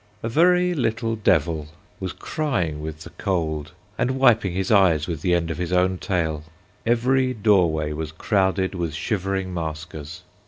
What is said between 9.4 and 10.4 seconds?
maskers.